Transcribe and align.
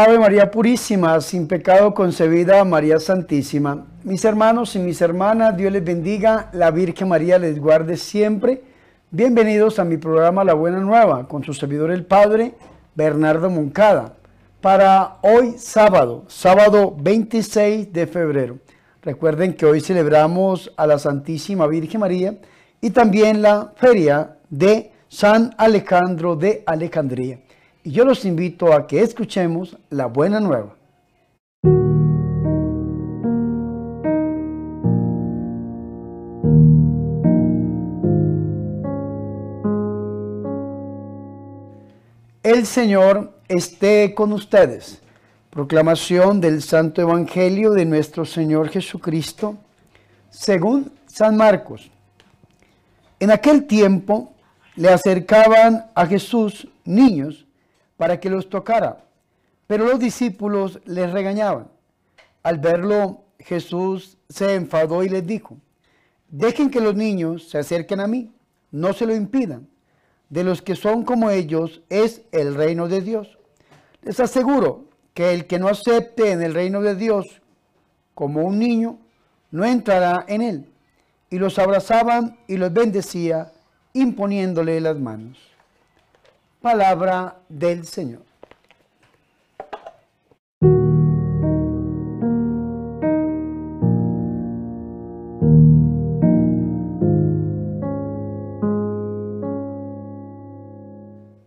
Ave 0.00 0.16
María 0.16 0.48
Purísima, 0.48 1.20
sin 1.20 1.48
pecado 1.48 1.92
concebida, 1.92 2.64
María 2.64 3.00
Santísima. 3.00 3.84
Mis 4.04 4.24
hermanos 4.24 4.76
y 4.76 4.78
mis 4.78 5.00
hermanas, 5.00 5.56
Dios 5.56 5.72
les 5.72 5.84
bendiga, 5.84 6.50
la 6.52 6.70
Virgen 6.70 7.08
María 7.08 7.36
les 7.36 7.58
guarde 7.58 7.96
siempre. 7.96 8.62
Bienvenidos 9.10 9.80
a 9.80 9.84
mi 9.84 9.96
programa 9.96 10.44
La 10.44 10.54
Buena 10.54 10.78
Nueva, 10.78 11.26
con 11.26 11.42
su 11.42 11.52
servidor 11.52 11.90
el 11.90 12.04
Padre 12.06 12.54
Bernardo 12.94 13.50
Moncada, 13.50 14.14
para 14.60 15.16
hoy 15.22 15.56
sábado, 15.58 16.26
sábado 16.28 16.94
26 16.96 17.92
de 17.92 18.06
febrero. 18.06 18.58
Recuerden 19.02 19.54
que 19.54 19.66
hoy 19.66 19.80
celebramos 19.80 20.72
a 20.76 20.86
la 20.86 21.00
Santísima 21.00 21.66
Virgen 21.66 22.02
María 22.02 22.38
y 22.80 22.90
también 22.90 23.42
la 23.42 23.72
feria 23.74 24.36
de 24.48 24.92
San 25.08 25.56
Alejandro 25.58 26.36
de 26.36 26.62
Alejandría. 26.66 27.40
Y 27.88 27.92
yo 27.92 28.04
los 28.04 28.26
invito 28.26 28.74
a 28.74 28.86
que 28.86 29.00
escuchemos 29.00 29.78
la 29.88 30.04
buena 30.04 30.40
nueva. 30.40 30.76
El 42.42 42.66
Señor 42.66 43.32
esté 43.48 44.14
con 44.14 44.34
ustedes. 44.34 45.00
Proclamación 45.48 46.42
del 46.42 46.60
Santo 46.60 47.00
Evangelio 47.00 47.70
de 47.70 47.86
nuestro 47.86 48.26
Señor 48.26 48.68
Jesucristo, 48.68 49.56
según 50.28 50.92
San 51.06 51.38
Marcos. 51.38 51.90
En 53.18 53.30
aquel 53.30 53.66
tiempo 53.66 54.34
le 54.76 54.90
acercaban 54.90 55.86
a 55.94 56.04
Jesús 56.04 56.68
niños 56.84 57.47
para 57.98 58.18
que 58.18 58.30
los 58.30 58.48
tocara, 58.48 59.04
pero 59.66 59.84
los 59.84 59.98
discípulos 59.98 60.80
les 60.86 61.12
regañaban. 61.12 61.68
Al 62.42 62.56
verlo, 62.58 63.24
Jesús 63.38 64.16
se 64.30 64.54
enfadó 64.54 65.04
y 65.04 65.10
les 65.10 65.26
dijo, 65.26 65.58
dejen 66.30 66.70
que 66.70 66.80
los 66.80 66.94
niños 66.94 67.50
se 67.50 67.58
acerquen 67.58 68.00
a 68.00 68.06
mí, 68.06 68.32
no 68.70 68.94
se 68.94 69.04
lo 69.04 69.14
impidan. 69.14 69.68
De 70.30 70.44
los 70.44 70.62
que 70.62 70.76
son 70.76 71.04
como 71.04 71.30
ellos 71.30 71.82
es 71.88 72.22
el 72.32 72.54
reino 72.54 72.86
de 72.86 73.00
Dios. 73.00 73.38
Les 74.02 74.20
aseguro 74.20 74.84
que 75.12 75.32
el 75.32 75.46
que 75.46 75.58
no 75.58 75.68
acepte 75.68 76.30
en 76.30 76.42
el 76.42 76.54
reino 76.54 76.80
de 76.80 76.94
Dios 76.94 77.42
como 78.14 78.42
un 78.42 78.58
niño, 78.58 78.98
no 79.50 79.64
entrará 79.64 80.24
en 80.28 80.42
él. 80.42 80.66
Y 81.30 81.38
los 81.38 81.58
abrazaban 81.58 82.38
y 82.46 82.56
los 82.56 82.72
bendecía 82.72 83.52
imponiéndole 83.92 84.80
las 84.80 84.98
manos. 84.98 85.38
Palabra 86.60 87.36
del 87.48 87.86
Señor. 87.86 88.22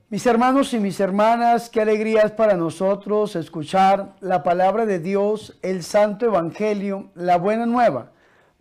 Mis 0.09 0.25
hermanos 0.25 0.73
y 0.73 0.79
mis 0.79 0.99
hermanas, 0.99 1.69
qué 1.69 1.81
alegría 1.81 2.21
es 2.21 2.31
para 2.31 2.55
nosotros 2.55 3.35
escuchar 3.35 4.15
la 4.19 4.43
palabra 4.43 4.85
de 4.85 4.99
Dios, 4.99 5.57
el 5.61 5.83
Santo 5.83 6.25
Evangelio, 6.25 7.09
la 7.15 7.37
buena 7.37 7.65
nueva 7.65 8.11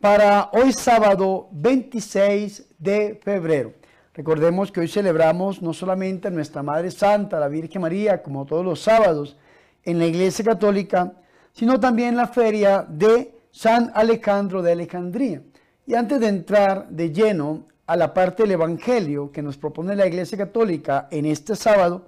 para 0.01 0.49
hoy 0.53 0.73
sábado 0.73 1.49
26 1.53 2.67
de 2.79 3.21
febrero. 3.23 3.80
Recordemos 4.15 4.73
que 4.73 4.81
hoy 4.81 4.89
celebramos 4.89 5.63
no 5.63 5.73
solamente 5.73 6.29
a 6.29 6.31
nuestra 6.33 6.65
Madre 6.65 6.91
Santa, 6.91 7.39
la 7.39 7.47
Virgen 7.47 7.83
María, 7.83 8.23
como 8.23 8.45
todos 8.45 8.65
los 8.65 8.81
sábados 8.81 9.37
en 9.85 9.99
la 10.01 10.07
Iglesia 10.07 10.45
Católica, 10.45 11.13
sino 11.53 11.79
también 11.79 12.17
la 12.17 12.27
feria 12.27 12.85
de 12.89 13.33
San 13.53 13.93
Alejandro 13.95 14.63
de 14.63 14.73
Alejandría. 14.73 15.43
Y 15.87 15.95
antes 15.95 16.19
de 16.21 16.27
entrar 16.27 16.89
de 16.89 17.13
lleno 17.13 17.69
a 17.87 17.97
la 17.97 18.13
parte 18.13 18.43
del 18.43 18.53
Evangelio 18.53 19.31
que 19.31 19.43
nos 19.43 19.57
propone 19.57 19.95
la 19.95 20.07
Iglesia 20.07 20.37
Católica 20.37 21.07
en 21.13 21.27
este 21.27 21.55
sábado, 21.55 22.07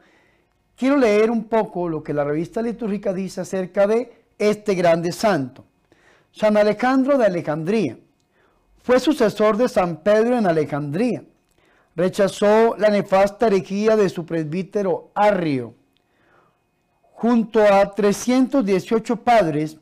quiero 0.77 0.97
leer 0.97 1.31
un 1.31 1.45
poco 1.45 1.89
lo 1.89 2.03
que 2.03 2.15
la 2.15 2.25
revista 2.25 2.63
litúrgica 2.63 3.13
dice 3.13 3.43
acerca 3.43 3.87
de 3.87 4.13
este 4.39 4.75
grande 4.75 5.13
santo. 5.13 5.65
San 6.33 6.57
Alejandro 6.57 7.17
de 7.17 7.27
Alejandría 7.27 7.97
fue 8.83 8.99
sucesor 8.99 9.57
de 9.57 9.69
San 9.69 10.03
Pedro 10.03 10.37
en 10.37 10.47
Alejandría. 10.47 11.23
Rechazó 11.95 12.77
la 12.79 12.89
nefasta 12.89 13.49
herejía 13.49 13.97
de 13.97 14.09
su 14.09 14.25
presbítero 14.25 15.11
Arrio. 15.15 15.75
Junto 17.13 17.63
a 17.63 17.95
318 17.95 19.17
padres, 19.17 19.77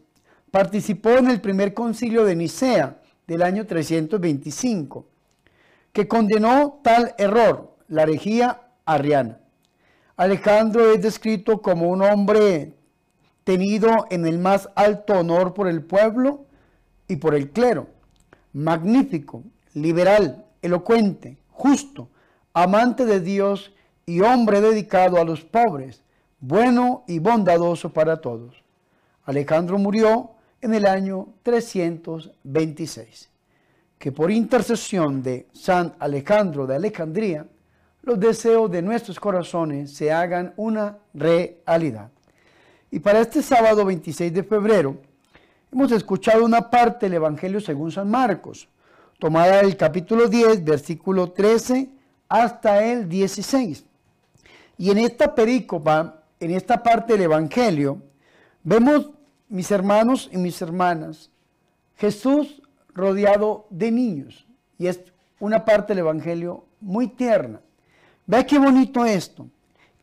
participó 0.51 1.11
en 1.11 1.31
el 1.31 1.41
primer 1.41 1.73
concilio 1.73 2.25
de 2.25 2.37
Nicea 2.37 3.01
del 3.27 3.43
año 3.43 3.67
325, 3.67 5.07
que 5.93 6.09
condenó 6.09 6.81
tal 6.83 7.15
error, 7.17 7.77
la 7.89 8.03
herejía 8.03 8.61
arriana. 8.85 9.39
Alejandro 10.17 10.93
es 10.93 11.01
descrito 11.01 11.63
como 11.63 11.89
un 11.89 12.03
hombre 12.03 12.75
tenido 13.45 14.07
en 14.11 14.27
el 14.27 14.39
más 14.39 14.69
alto 14.75 15.15
honor 15.15 15.55
por 15.55 15.67
el 15.69 15.83
pueblo 15.83 16.45
y 17.09 17.17
por 17.17 17.35
el 17.35 17.51
clero, 17.51 17.87
magnífico, 18.53 19.43
liberal, 19.73 20.45
elocuente, 20.61 21.40
justo, 21.61 22.09
amante 22.55 23.05
de 23.05 23.21
Dios 23.21 23.71
y 24.07 24.23
hombre 24.23 24.63
dedicado 24.63 25.19
a 25.19 25.25
los 25.25 25.43
pobres, 25.43 26.03
bueno 26.41 27.05
y 27.07 27.19
bondadoso 27.19 27.93
para 27.93 28.23
todos. 28.23 28.65
Alejandro 29.25 29.77
murió 29.77 30.31
en 30.63 30.73
el 30.73 30.87
año 30.87 31.29
326. 31.43 33.29
Que 33.99 34.11
por 34.11 34.31
intercesión 34.31 35.23
de 35.23 35.49
San 35.53 35.95
Alejandro 35.99 36.67
de 36.67 36.77
Alejandría, 36.77 37.47
los 38.03 38.19
deseos 38.19 38.71
de 38.71 38.81
nuestros 38.81 39.21
corazones 39.21 39.93
se 39.93 40.11
hagan 40.11 40.55
una 40.57 40.97
realidad. 41.13 42.09
Y 42.91 43.01
para 43.01 43.21
este 43.21 43.43
sábado 43.43 43.85
26 43.85 44.33
de 44.33 44.43
febrero 44.43 44.97
hemos 45.71 45.93
escuchado 45.93 46.43
una 46.43 46.71
parte 46.71 47.05
del 47.05 47.17
Evangelio 47.17 47.61
según 47.61 47.93
San 47.93 48.11
Marcos, 48.11 48.67
tomada 49.21 49.63
del 49.63 49.77
capítulo 49.77 50.27
10, 50.27 50.65
versículo 50.65 51.31
13 51.31 51.91
hasta 52.29 52.85
el 52.85 53.09
16. 53.09 53.85
Y 54.79 54.91
en 54.91 54.99
esta 54.99 55.35
perícopa, 55.35 56.25
en 56.41 56.51
esta 56.53 56.83
parte 56.83 57.13
del 57.13 57.23
Evangelio, 57.23 58.03
vemos, 58.65 59.11
mis 59.49 59.71
hermanos 59.71 60.29
y 60.33 60.39
mis 60.39 60.61
hermanas, 60.63 61.31
Jesús 61.97 62.63
rodeado 62.95 63.67
de 63.71 63.93
niños. 63.93 64.47
Y 64.79 64.87
es 64.87 65.01
una 65.39 65.65
parte 65.65 65.89
del 65.89 65.99
Evangelio 65.99 66.65
muy 66.81 67.09
tierna. 67.09 67.61
Vea 68.27 68.47
qué 68.47 68.59
bonito 68.59 69.05
esto. 69.05 69.47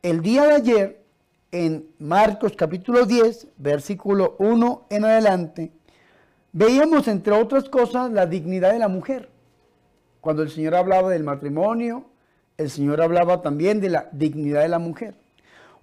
El 0.03 0.22
día 0.22 0.45
de 0.45 0.53
ayer 0.53 1.03
en 1.51 1.88
Marcos 1.97 2.53
capítulo 2.56 3.06
10, 3.06 3.47
versículo 3.57 4.35
1 4.38 4.88
en 4.89 5.06
adelante, 5.06 5.72
veíamos 6.51 7.07
entre 7.07 7.33
otras 7.33 7.69
cosas 7.69 8.11
la 8.11 8.25
dignidad 8.25 8.71
de 8.73 8.79
la 8.79 8.87
mujer. 8.87 9.29
Cuando 10.21 10.43
el 10.43 10.49
Señor 10.49 10.75
hablaba 10.75 11.09
del 11.09 11.23
matrimonio, 11.23 12.05
el 12.57 12.69
Señor 12.69 13.01
hablaba 13.01 13.41
también 13.41 13.79
de 13.79 13.89
la 13.89 14.09
dignidad 14.11 14.61
de 14.61 14.69
la 14.69 14.79
mujer. 14.79 15.15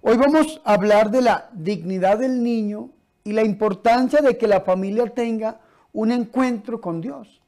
Hoy 0.01 0.17
vamos 0.17 0.61
a 0.65 0.73
hablar 0.73 1.09
de 1.09 1.21
la 1.21 1.49
dignidad 1.53 2.19
del 2.19 2.43
niño 2.43 2.89
y 3.23 3.33
la 3.33 3.43
importancia 3.43 4.21
de 4.21 4.37
que 4.37 4.47
la 4.47 4.61
familia 4.61 5.05
tenga 5.07 5.59
un 5.93 6.11
encuentro 6.11 6.79
con 6.79 7.01
Dios. 7.01 7.41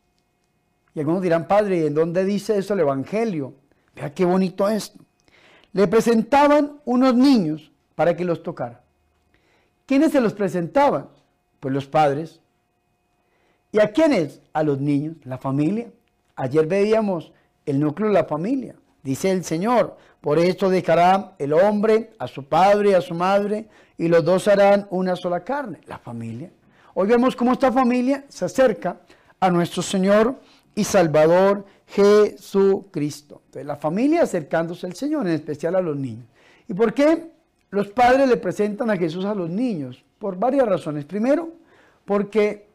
Y 0.95 0.99
algunos 0.99 1.21
dirán, 1.21 1.47
Padre, 1.47 1.85
¿en 1.85 1.93
dónde 1.93 2.25
dice 2.25 2.57
eso 2.57 2.73
el 2.73 2.79
Evangelio? 2.79 3.53
Vea 3.95 4.13
qué 4.13 4.25
bonito 4.25 4.67
esto. 4.67 4.97
Le 5.73 5.87
presentaban 5.87 6.79
unos 6.85 7.13
niños 7.13 7.71
para 7.93 8.15
que 8.17 8.25
los 8.25 8.41
tocara. 8.41 8.81
¿Quiénes 9.85 10.11
se 10.11 10.21
los 10.21 10.33
presentaban? 10.33 11.09
Pues 11.59 11.73
los 11.73 11.85
padres. 11.85 12.39
¿Y 13.71 13.79
a 13.79 13.91
quiénes? 13.91 14.41
A 14.53 14.63
los 14.63 14.79
niños, 14.79 15.15
la 15.23 15.37
familia. 15.37 15.91
Ayer 16.35 16.65
veíamos 16.65 17.31
el 17.65 17.79
núcleo 17.79 18.07
de 18.07 18.13
la 18.13 18.23
familia. 18.23 18.75
Dice 19.03 19.31
el 19.31 19.43
Señor, 19.43 19.97
por 20.21 20.39
esto 20.39 20.69
dejará 20.69 21.35
el 21.37 21.53
hombre 21.53 22.11
a 22.19 22.27
su 22.27 22.43
padre 22.45 22.91
y 22.91 22.93
a 22.93 23.01
su 23.01 23.13
madre, 23.13 23.67
y 23.97 24.07
los 24.07 24.23
dos 24.23 24.47
harán 24.47 24.87
una 24.89 25.15
sola 25.15 25.43
carne, 25.43 25.79
la 25.85 25.97
familia. 25.97 26.51
Hoy 26.93 27.07
vemos 27.07 27.35
cómo 27.35 27.53
esta 27.53 27.71
familia 27.71 28.25
se 28.27 28.45
acerca 28.45 28.97
a 29.39 29.49
nuestro 29.49 29.81
Señor 29.81 30.35
y 30.75 30.83
Salvador 30.83 31.65
Jesucristo. 31.87 33.41
Entonces, 33.45 33.65
la 33.65 33.75
familia 33.75 34.23
acercándose 34.23 34.85
al 34.85 34.93
Señor, 34.93 35.27
en 35.27 35.33
especial 35.33 35.75
a 35.75 35.81
los 35.81 35.95
niños. 35.95 36.25
¿Y 36.67 36.73
por 36.73 36.93
qué? 36.93 37.31
Los 37.69 37.87
padres 37.89 38.27
le 38.27 38.37
presentan 38.37 38.89
a 38.89 38.97
Jesús 38.97 39.25
a 39.25 39.35
los 39.35 39.49
niños 39.49 40.03
por 40.19 40.37
varias 40.37 40.67
razones. 40.67 41.05
Primero, 41.05 41.49
porque 42.05 42.66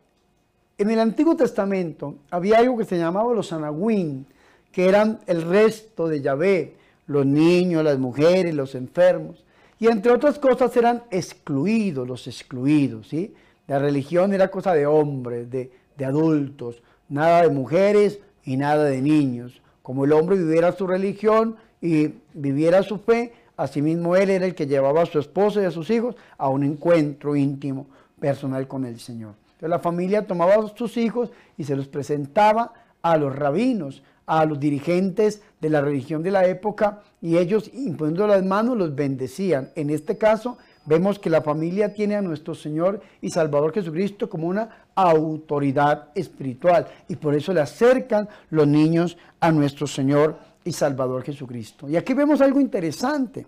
en 0.82 0.90
el 0.90 1.00
Antiguo 1.00 1.36
Testamento 1.36 2.16
había 2.30 2.58
algo 2.58 2.76
que 2.76 2.84
se 2.84 2.98
llamaba 2.98 3.32
los 3.34 3.52
anahuín, 3.52 4.26
que 4.70 4.88
eran 4.88 5.20
el 5.26 5.42
resto 5.42 6.08
de 6.08 6.20
Yahvé, 6.20 6.74
los 7.06 7.26
niños, 7.26 7.84
las 7.84 7.98
mujeres, 7.98 8.54
los 8.54 8.74
enfermos. 8.74 9.44
Y 9.78 9.88
entre 9.88 10.12
otras 10.12 10.38
cosas 10.38 10.76
eran 10.76 11.02
excluidos, 11.10 12.06
los 12.06 12.26
excluidos, 12.26 13.08
¿sí? 13.08 13.34
La 13.66 13.78
religión 13.78 14.32
era 14.32 14.50
cosa 14.50 14.74
de 14.74 14.86
hombres, 14.86 15.50
de, 15.50 15.70
de 15.96 16.04
adultos, 16.04 16.82
nada 17.08 17.42
de 17.42 17.50
mujeres 17.50 18.18
y 18.44 18.56
nada 18.56 18.84
de 18.84 19.00
niños. 19.00 19.60
Como 19.82 20.04
el 20.04 20.12
hombre 20.12 20.36
viviera 20.36 20.72
su 20.72 20.86
religión 20.86 21.56
y 21.80 22.14
viviera 22.34 22.82
su 22.82 22.98
fe, 22.98 23.32
asimismo 23.56 24.16
él 24.16 24.30
era 24.30 24.46
el 24.46 24.54
que 24.54 24.66
llevaba 24.66 25.02
a 25.02 25.06
su 25.06 25.18
esposa 25.18 25.62
y 25.62 25.64
a 25.64 25.70
sus 25.70 25.90
hijos 25.90 26.16
a 26.38 26.48
un 26.48 26.64
encuentro 26.64 27.36
íntimo, 27.36 27.86
personal 28.20 28.68
con 28.68 28.84
el 28.84 29.00
Señor. 29.00 29.34
La 29.68 29.78
familia 29.78 30.26
tomaba 30.26 30.54
a 30.54 30.76
sus 30.76 30.96
hijos 30.96 31.30
y 31.56 31.64
se 31.64 31.76
los 31.76 31.88
presentaba 31.88 32.72
a 33.02 33.16
los 33.16 33.34
rabinos, 33.34 34.02
a 34.26 34.44
los 34.44 34.58
dirigentes 34.58 35.42
de 35.60 35.70
la 35.70 35.80
religión 35.80 36.22
de 36.22 36.30
la 36.30 36.46
época 36.46 37.00
y 37.20 37.36
ellos 37.36 37.70
imponiendo 37.72 38.26
las 38.26 38.44
manos 38.44 38.76
los 38.76 38.94
bendecían. 38.94 39.70
En 39.74 39.90
este 39.90 40.16
caso 40.16 40.58
vemos 40.86 41.18
que 41.18 41.30
la 41.30 41.42
familia 41.42 41.94
tiene 41.94 42.16
a 42.16 42.22
nuestro 42.22 42.54
Señor 42.54 43.00
y 43.20 43.30
Salvador 43.30 43.72
Jesucristo 43.72 44.28
como 44.28 44.48
una 44.48 44.86
autoridad 44.94 46.08
espiritual 46.14 46.86
y 47.08 47.16
por 47.16 47.34
eso 47.34 47.52
le 47.52 47.60
acercan 47.60 48.28
los 48.50 48.66
niños 48.66 49.16
a 49.40 49.52
nuestro 49.52 49.86
Señor 49.86 50.38
y 50.64 50.72
Salvador 50.72 51.22
Jesucristo. 51.22 51.88
Y 51.88 51.96
aquí 51.96 52.14
vemos 52.14 52.40
algo 52.40 52.60
interesante. 52.60 53.46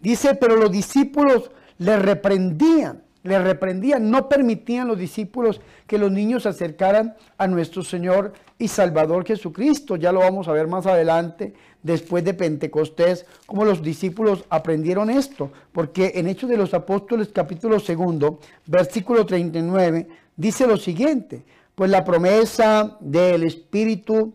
Dice, 0.00 0.34
pero 0.34 0.56
los 0.56 0.72
discípulos 0.72 1.50
le 1.78 1.98
reprendían 1.98 3.03
le 3.24 3.38
reprendían, 3.38 4.10
no 4.10 4.28
permitían 4.28 4.86
los 4.86 4.98
discípulos 4.98 5.60
que 5.86 5.98
los 5.98 6.12
niños 6.12 6.44
se 6.44 6.50
acercaran 6.50 7.16
a 7.38 7.46
nuestro 7.46 7.82
Señor 7.82 8.34
y 8.58 8.68
Salvador 8.68 9.24
Jesucristo. 9.26 9.96
Ya 9.96 10.12
lo 10.12 10.20
vamos 10.20 10.46
a 10.46 10.52
ver 10.52 10.68
más 10.68 10.86
adelante, 10.86 11.54
después 11.82 12.22
de 12.22 12.34
Pentecostés, 12.34 13.26
cómo 13.46 13.64
los 13.64 13.82
discípulos 13.82 14.44
aprendieron 14.50 15.10
esto, 15.10 15.50
porque 15.72 16.12
en 16.14 16.28
Hechos 16.28 16.50
de 16.50 16.58
los 16.58 16.74
Apóstoles 16.74 17.28
capítulo 17.32 17.80
segundo, 17.80 18.40
versículo 18.66 19.24
39, 19.24 20.06
dice 20.36 20.66
lo 20.66 20.76
siguiente, 20.76 21.42
pues 21.74 21.90
la 21.90 22.04
promesa 22.04 22.98
del 23.00 23.44
Espíritu 23.44 24.34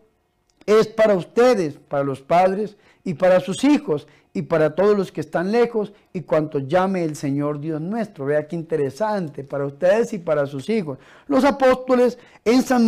es 0.66 0.88
para 0.88 1.14
ustedes, 1.14 1.76
para 1.76 2.04
los 2.04 2.22
padres 2.22 2.76
y 3.04 3.14
para 3.14 3.40
sus 3.40 3.64
hijos 3.64 4.08
y 4.34 4.44
para 4.44 4.76
todos 4.76 4.98
los 4.98 5.12
que 5.12 5.22
están 5.22 5.52
lejos 5.52 5.94
y 6.14 6.22
cuanto 6.22 6.60
llame 6.60 7.04
el 7.04 7.16
Señor 7.16 7.60
Dios 7.60 7.82
nuestro. 7.82 8.26
Vea 8.26 8.48
qué 8.48 8.56
interesante 8.56 9.44
para 9.44 9.66
ustedes 9.66 10.14
y 10.14 10.20
para 10.20 10.46
sus 10.46 10.70
hijos. 10.70 11.00
Los 11.28 11.44
apóstoles 11.44 12.18
en 12.46 12.62
San, 12.62 12.88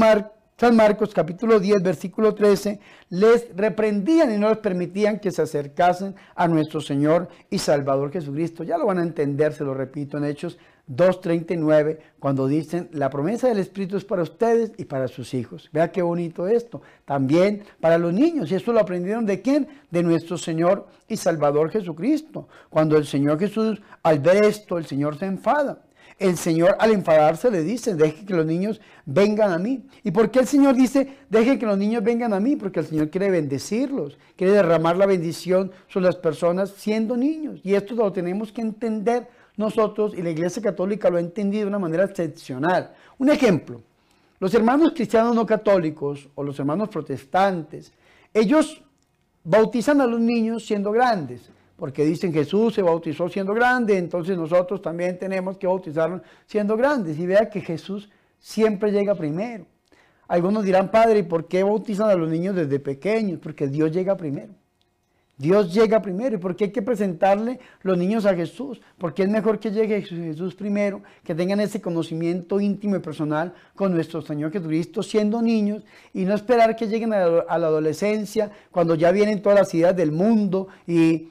San 0.57 0.75
Marcos 0.75 1.13
capítulo 1.13 1.59
10 1.59 1.81
versículo 1.81 2.35
13 2.35 2.79
les 3.09 3.55
reprendían 3.55 4.33
y 4.33 4.37
no 4.37 4.49
les 4.49 4.59
permitían 4.59 5.19
que 5.19 5.31
se 5.31 5.41
acercasen 5.41 6.15
a 6.35 6.47
nuestro 6.47 6.79
Señor 6.79 7.27
y 7.49 7.57
Salvador 7.57 8.11
Jesucristo. 8.11 8.63
Ya 8.63 8.77
lo 8.77 8.85
van 8.85 8.99
a 8.99 9.03
entender, 9.03 9.53
se 9.53 9.63
lo 9.63 9.73
repito 9.73 10.17
en 10.17 10.25
Hechos 10.25 10.57
2.39, 10.89 11.99
cuando 12.19 12.47
dicen, 12.47 12.89
la 12.91 13.09
promesa 13.09 13.47
del 13.47 13.59
Espíritu 13.59 13.97
es 13.97 14.05
para 14.05 14.23
ustedes 14.23 14.71
y 14.77 14.85
para 14.85 15.07
sus 15.07 15.33
hijos. 15.33 15.69
Vea 15.71 15.91
qué 15.91 16.01
bonito 16.01 16.47
esto. 16.47 16.81
También 17.05 17.63
para 17.79 17.97
los 17.97 18.13
niños. 18.13 18.51
Y 18.51 18.55
esto 18.55 18.73
lo 18.73 18.79
aprendieron 18.79 19.25
de 19.25 19.41
quién? 19.41 19.67
De 19.89 20.03
nuestro 20.03 20.37
Señor 20.37 20.87
y 21.07 21.17
Salvador 21.17 21.69
Jesucristo. 21.69 22.47
Cuando 22.69 22.97
el 22.97 23.05
Señor 23.05 23.39
Jesús, 23.39 23.81
al 24.03 24.19
ver 24.19 24.45
esto, 24.45 24.77
el 24.77 24.85
Señor 24.85 25.17
se 25.17 25.25
enfada. 25.25 25.81
El 26.21 26.37
Señor 26.37 26.75
al 26.77 26.91
enfadarse 26.91 27.49
le 27.49 27.63
dice, 27.63 27.95
deje 27.95 28.25
que 28.25 28.35
los 28.35 28.45
niños 28.45 28.79
vengan 29.07 29.51
a 29.51 29.57
mí. 29.57 29.87
¿Y 30.03 30.11
por 30.11 30.29
qué 30.29 30.39
el 30.39 30.47
Señor 30.47 30.75
dice, 30.75 31.17
deje 31.29 31.57
que 31.57 31.65
los 31.65 31.79
niños 31.79 32.03
vengan 32.03 32.31
a 32.33 32.39
mí? 32.39 32.55
Porque 32.55 32.81
el 32.81 32.85
Señor 32.85 33.09
quiere 33.09 33.31
bendecirlos, 33.31 34.19
quiere 34.35 34.53
derramar 34.53 34.97
la 34.97 35.07
bendición 35.07 35.71
sobre 35.87 36.05
las 36.05 36.17
personas 36.17 36.75
siendo 36.77 37.17
niños. 37.17 37.59
Y 37.63 37.73
esto 37.73 37.95
lo 37.95 38.11
tenemos 38.11 38.51
que 38.51 38.61
entender 38.61 39.27
nosotros 39.57 40.13
y 40.15 40.21
la 40.21 40.29
Iglesia 40.29 40.61
Católica 40.61 41.09
lo 41.09 41.17
ha 41.17 41.21
entendido 41.21 41.63
de 41.63 41.69
una 41.69 41.79
manera 41.79 42.05
excepcional. 42.05 42.93
Un 43.17 43.29
ejemplo, 43.29 43.81
los 44.39 44.53
hermanos 44.53 44.93
cristianos 44.95 45.35
no 45.35 45.45
católicos 45.45 46.27
o 46.35 46.43
los 46.43 46.57
hermanos 46.59 46.89
protestantes, 46.89 47.93
ellos 48.33 48.81
bautizan 49.43 50.01
a 50.01 50.07
los 50.07 50.19
niños 50.19 50.65
siendo 50.65 50.91
grandes, 50.91 51.49
porque 51.75 52.05
dicen 52.05 52.31
Jesús 52.31 52.75
se 52.75 52.81
bautizó 52.81 53.27
siendo 53.27 53.53
grande, 53.53 53.97
entonces 53.97 54.37
nosotros 54.37 54.81
también 54.81 55.17
tenemos 55.17 55.57
que 55.57 55.67
bautizarlos 55.67 56.21
siendo 56.45 56.77
grandes. 56.77 57.19
Y 57.19 57.25
vea 57.25 57.49
que 57.49 57.61
Jesús 57.61 58.09
siempre 58.39 58.91
llega 58.91 59.15
primero. 59.15 59.65
Algunos 60.27 60.63
dirán, 60.63 60.89
Padre, 60.89 61.19
¿y 61.19 61.23
por 61.23 61.47
qué 61.47 61.63
bautizan 61.63 62.09
a 62.09 62.15
los 62.15 62.29
niños 62.29 62.55
desde 62.55 62.79
pequeños? 62.79 63.39
Porque 63.41 63.67
Dios 63.67 63.91
llega 63.91 64.15
primero. 64.15 64.53
Dios 65.41 65.73
llega 65.73 66.03
primero. 66.03 66.35
¿Y 66.35 66.39
por 66.39 66.55
qué 66.55 66.65
hay 66.65 66.71
que 66.71 66.83
presentarle 66.83 67.59
los 67.81 67.97
niños 67.97 68.27
a 68.27 68.35
Jesús? 68.35 68.79
Porque 68.99 69.23
es 69.23 69.29
mejor 69.29 69.59
que 69.59 69.71
llegue 69.71 70.03
Jesús 70.03 70.53
primero, 70.53 71.01
que 71.23 71.33
tengan 71.33 71.59
ese 71.59 71.81
conocimiento 71.81 72.59
íntimo 72.59 72.95
y 72.95 72.99
personal 72.99 73.51
con 73.75 73.91
nuestro 73.91 74.21
Señor 74.21 74.51
Jesucristo 74.51 75.01
siendo 75.01 75.41
niños 75.41 75.83
y 76.13 76.25
no 76.25 76.35
esperar 76.35 76.75
que 76.75 76.87
lleguen 76.87 77.13
a 77.13 77.57
la 77.57 77.67
adolescencia 77.67 78.51
cuando 78.69 78.93
ya 78.93 79.11
vienen 79.11 79.41
todas 79.41 79.57
las 79.57 79.73
ideas 79.73 79.95
del 79.95 80.11
mundo 80.11 80.67
y 80.85 81.29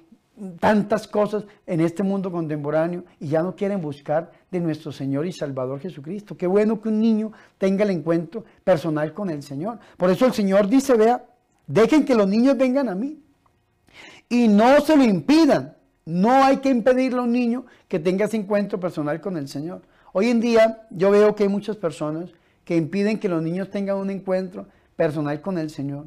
tantas 0.59 1.07
cosas 1.07 1.45
en 1.65 1.81
este 1.81 2.03
mundo 2.03 2.33
contemporáneo 2.33 3.05
y 3.21 3.29
ya 3.29 3.43
no 3.43 3.55
quieren 3.55 3.81
buscar 3.81 4.33
de 4.51 4.59
nuestro 4.59 4.91
Señor 4.91 5.25
y 5.25 5.33
Salvador 5.33 5.79
Jesucristo. 5.79 6.37
Qué 6.37 6.49
bueno 6.49 6.81
que 6.81 6.89
un 6.89 7.01
niño 7.01 7.31
tenga 7.59 7.85
el 7.85 7.91
encuentro 7.91 8.45
personal 8.65 9.15
con 9.15 9.31
el 9.31 9.45
Señor. 9.45 9.79
Por 9.97 10.11
eso 10.11 10.27
el 10.27 10.33
Señor 10.33 10.67
dice, 10.67 10.95
vea, 10.95 11.25
dejen 11.69 12.05
que 12.05 12.17
los 12.17 12.27
niños 12.27 12.57
vengan 12.57 12.89
a 12.89 12.97
mí 12.97 13.21
y 14.31 14.49
no 14.49 14.81
se 14.81 14.97
lo 14.97 15.05
impidan. 15.05 15.77
No 16.07 16.33
hay 16.43 16.57
que 16.59 16.71
impedirle 16.71 17.19
a 17.19 17.23
un 17.23 17.33
niño 17.33 17.67
que 17.87 17.99
tenga 17.99 18.25
ese 18.25 18.39
encuentro 18.39 18.81
personal 18.81 19.21
con 19.21 19.37
el 19.37 19.49
Señor. 19.49 19.83
Hoy 20.15 20.31
en 20.31 20.41
día 20.41 20.87
yo 20.91 21.11
veo 21.11 21.35
que 21.35 21.43
hay 21.43 21.49
muchas 21.51 21.77
personas 21.77 22.31
que 22.65 22.77
impiden 22.77 23.19
que 23.19 23.29
los 23.29 23.43
niños 23.43 23.69
tengan 23.69 23.97
un 23.97 24.09
encuentro 24.09 24.67
personal 24.97 25.41
con 25.43 25.59
el 25.59 25.69
Señor. 25.69 26.07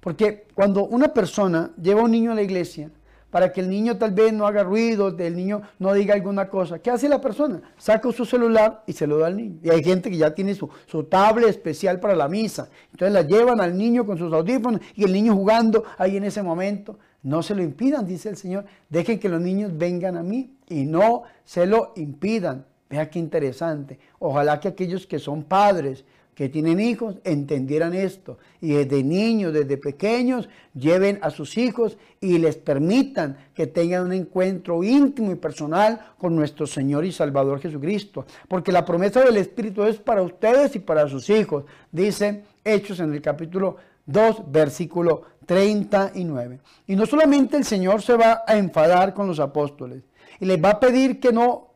Porque 0.00 0.46
cuando 0.54 0.86
una 0.86 1.08
persona 1.08 1.70
lleva 1.80 2.00
a 2.00 2.04
un 2.04 2.10
niño 2.10 2.32
a 2.32 2.34
la 2.34 2.42
iglesia, 2.42 2.90
para 3.30 3.52
que 3.52 3.60
el 3.60 3.68
niño 3.68 3.98
tal 3.98 4.12
vez 4.12 4.32
no 4.32 4.46
haga 4.46 4.62
ruido, 4.62 5.14
el 5.18 5.36
niño 5.36 5.60
no 5.78 5.92
diga 5.92 6.14
alguna 6.14 6.48
cosa. 6.48 6.78
¿Qué 6.78 6.90
hace 6.90 7.08
la 7.08 7.20
persona? 7.20 7.60
Saca 7.76 8.10
su 8.10 8.24
celular 8.24 8.82
y 8.86 8.94
se 8.94 9.06
lo 9.06 9.18
da 9.18 9.26
al 9.26 9.36
niño. 9.36 9.58
Y 9.62 9.68
hay 9.68 9.84
gente 9.84 10.10
que 10.10 10.16
ya 10.16 10.34
tiene 10.34 10.54
su, 10.54 10.68
su 10.86 11.04
tablet 11.04 11.50
especial 11.50 12.00
para 12.00 12.16
la 12.16 12.26
misa. 12.28 12.70
Entonces 12.90 13.12
la 13.12 13.22
llevan 13.22 13.60
al 13.60 13.76
niño 13.76 14.06
con 14.06 14.16
sus 14.16 14.32
audífonos 14.32 14.80
y 14.94 15.04
el 15.04 15.12
niño 15.12 15.34
jugando 15.34 15.84
ahí 15.98 16.16
en 16.16 16.24
ese 16.24 16.42
momento. 16.42 16.98
No 17.22 17.42
se 17.42 17.54
lo 17.54 17.62
impidan, 17.62 18.06
dice 18.06 18.28
el 18.28 18.36
Señor. 18.36 18.64
Dejen 18.88 19.18
que 19.18 19.28
los 19.28 19.40
niños 19.40 19.76
vengan 19.76 20.16
a 20.16 20.22
mí 20.22 20.56
y 20.68 20.84
no 20.84 21.24
se 21.44 21.66
lo 21.66 21.92
impidan. 21.96 22.64
Vea 22.88 23.10
qué 23.10 23.18
interesante. 23.18 23.98
Ojalá 24.18 24.60
que 24.60 24.68
aquellos 24.68 25.06
que 25.06 25.18
son 25.18 25.42
padres, 25.42 26.04
que 26.34 26.48
tienen 26.48 26.78
hijos, 26.78 27.16
entendieran 27.24 27.94
esto. 27.94 28.38
Y 28.60 28.68
desde 28.68 29.02
niños, 29.02 29.52
desde 29.52 29.76
pequeños, 29.76 30.48
lleven 30.72 31.18
a 31.20 31.30
sus 31.30 31.58
hijos 31.58 31.98
y 32.20 32.38
les 32.38 32.56
permitan 32.56 33.36
que 33.54 33.66
tengan 33.66 34.04
un 34.04 34.12
encuentro 34.12 34.84
íntimo 34.84 35.32
y 35.32 35.34
personal 35.34 36.00
con 36.16 36.36
nuestro 36.36 36.66
Señor 36.66 37.04
y 37.04 37.10
Salvador 37.10 37.60
Jesucristo. 37.60 38.24
Porque 38.46 38.70
la 38.70 38.84
promesa 38.84 39.20
del 39.24 39.36
Espíritu 39.36 39.82
es 39.82 39.96
para 39.96 40.22
ustedes 40.22 40.76
y 40.76 40.78
para 40.78 41.08
sus 41.08 41.28
hijos. 41.28 41.64
Dice 41.90 42.44
Hechos 42.64 43.00
en 43.00 43.12
el 43.12 43.20
capítulo 43.20 43.76
2, 44.08 44.50
versículo 44.50 45.22
39. 45.46 46.60
Y 46.86 46.96
no 46.96 47.06
solamente 47.06 47.56
el 47.56 47.64
Señor 47.64 48.02
se 48.02 48.16
va 48.16 48.42
a 48.46 48.56
enfadar 48.56 49.14
con 49.14 49.26
los 49.26 49.38
apóstoles 49.38 50.02
y 50.40 50.46
les 50.46 50.62
va 50.62 50.70
a 50.70 50.80
pedir 50.80 51.20
que 51.20 51.32
no, 51.32 51.68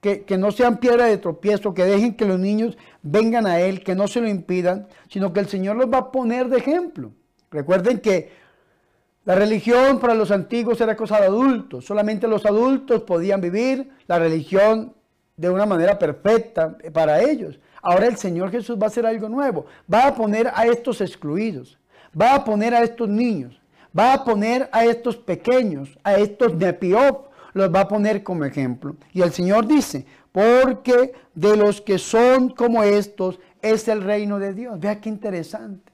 que, 0.00 0.24
no 0.38 0.50
sean 0.52 0.78
piedra 0.78 1.06
de 1.06 1.18
tropiezo, 1.18 1.74
que 1.74 1.84
dejen 1.84 2.14
que 2.14 2.24
los 2.24 2.38
niños 2.38 2.78
vengan 3.02 3.46
a 3.46 3.60
Él, 3.60 3.82
que 3.82 3.94
no 3.94 4.08
se 4.08 4.20
lo 4.20 4.28
impidan, 4.28 4.88
sino 5.08 5.32
que 5.32 5.40
el 5.40 5.48
Señor 5.48 5.76
los 5.76 5.92
va 5.92 5.98
a 5.98 6.12
poner 6.12 6.48
de 6.48 6.58
ejemplo. 6.58 7.12
Recuerden 7.50 8.00
que 8.00 8.30
la 9.24 9.34
religión 9.34 9.98
para 9.98 10.14
los 10.14 10.30
antiguos 10.30 10.80
era 10.80 10.96
cosa 10.96 11.20
de 11.20 11.26
adultos, 11.26 11.84
solamente 11.84 12.26
los 12.26 12.46
adultos 12.46 13.02
podían 13.02 13.40
vivir 13.40 13.90
la 14.06 14.18
religión 14.18 14.94
de 15.36 15.50
una 15.50 15.66
manera 15.66 15.98
perfecta 15.98 16.76
para 16.92 17.20
ellos. 17.22 17.58
Ahora 17.82 18.06
el 18.06 18.16
Señor 18.16 18.50
Jesús 18.50 18.78
va 18.78 18.84
a 18.84 18.88
hacer 18.88 19.06
algo 19.06 19.28
nuevo, 19.28 19.66
va 19.92 20.06
a 20.06 20.14
poner 20.14 20.50
a 20.54 20.66
estos 20.66 21.00
excluidos, 21.00 21.78
va 22.18 22.34
a 22.34 22.44
poner 22.44 22.74
a 22.74 22.82
estos 22.82 23.08
niños, 23.08 23.60
va 23.96 24.12
a 24.12 24.24
poner 24.24 24.68
a 24.72 24.84
estos 24.84 25.16
pequeños, 25.16 25.98
a 26.02 26.14
estos 26.14 26.54
nepiop, 26.54 27.30
los 27.52 27.74
va 27.74 27.80
a 27.80 27.88
poner 27.88 28.22
como 28.22 28.44
ejemplo. 28.44 28.96
Y 29.12 29.22
el 29.22 29.32
Señor 29.32 29.66
dice, 29.66 30.06
porque 30.32 31.12
de 31.34 31.56
los 31.56 31.80
que 31.80 31.98
son 31.98 32.50
como 32.50 32.82
estos 32.82 33.40
es 33.62 33.88
el 33.88 34.02
reino 34.02 34.38
de 34.38 34.54
Dios. 34.54 34.78
Vea 34.78 35.00
qué 35.00 35.08
interesante. 35.08 35.90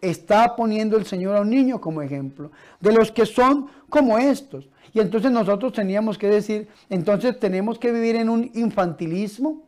Está 0.00 0.54
poniendo 0.56 0.96
el 0.96 1.06
Señor 1.06 1.36
a 1.36 1.40
un 1.40 1.50
niño 1.50 1.80
como 1.80 2.02
ejemplo. 2.02 2.50
De 2.80 2.92
los 2.92 3.10
que 3.10 3.26
son 3.26 3.68
como 3.88 4.18
estos. 4.18 4.68
Y 4.92 5.00
entonces 5.00 5.30
nosotros 5.30 5.72
teníamos 5.72 6.18
que 6.18 6.28
decir, 6.28 6.68
entonces 6.90 7.38
tenemos 7.38 7.78
que 7.78 7.92
vivir 7.92 8.16
en 8.16 8.28
un 8.28 8.50
infantilismo. 8.54 9.62